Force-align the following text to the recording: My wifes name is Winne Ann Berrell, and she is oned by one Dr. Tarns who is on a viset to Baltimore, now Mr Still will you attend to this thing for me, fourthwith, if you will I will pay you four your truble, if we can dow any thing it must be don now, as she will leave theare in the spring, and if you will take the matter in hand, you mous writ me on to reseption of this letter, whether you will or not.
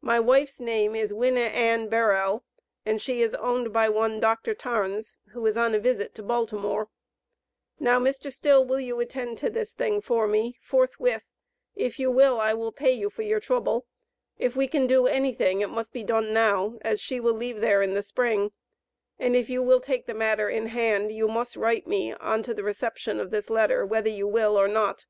My 0.00 0.20
wifes 0.20 0.60
name 0.60 0.94
is 0.94 1.12
Winne 1.12 1.36
Ann 1.36 1.88
Berrell, 1.90 2.44
and 2.86 3.02
she 3.02 3.22
is 3.22 3.34
oned 3.34 3.72
by 3.72 3.88
one 3.88 4.20
Dr. 4.20 4.54
Tarns 4.54 5.18
who 5.32 5.44
is 5.46 5.56
on 5.56 5.74
a 5.74 5.80
viset 5.80 6.12
to 6.14 6.22
Baltimore, 6.22 6.90
now 7.80 7.98
Mr 7.98 8.32
Still 8.32 8.64
will 8.64 8.78
you 8.78 9.00
attend 9.00 9.36
to 9.38 9.50
this 9.50 9.72
thing 9.72 10.00
for 10.00 10.28
me, 10.28 10.56
fourthwith, 10.64 11.22
if 11.74 11.98
you 11.98 12.08
will 12.12 12.40
I 12.40 12.54
will 12.54 12.70
pay 12.70 12.92
you 12.92 13.10
four 13.10 13.24
your 13.24 13.40
truble, 13.40 13.86
if 14.38 14.54
we 14.54 14.68
can 14.68 14.86
dow 14.86 15.06
any 15.06 15.34
thing 15.34 15.60
it 15.60 15.70
must 15.70 15.92
be 15.92 16.04
don 16.04 16.32
now, 16.32 16.78
as 16.82 17.00
she 17.00 17.18
will 17.18 17.34
leave 17.34 17.56
theare 17.56 17.82
in 17.82 17.94
the 17.94 18.02
spring, 18.04 18.52
and 19.18 19.34
if 19.34 19.50
you 19.50 19.60
will 19.60 19.80
take 19.80 20.06
the 20.06 20.14
matter 20.14 20.48
in 20.48 20.66
hand, 20.68 21.10
you 21.10 21.26
mous 21.26 21.56
writ 21.56 21.84
me 21.88 22.12
on 22.12 22.44
to 22.44 22.54
reseption 22.54 23.18
of 23.18 23.32
this 23.32 23.50
letter, 23.50 23.84
whether 23.84 24.08
you 24.08 24.28
will 24.28 24.56
or 24.56 24.68
not. 24.68 25.04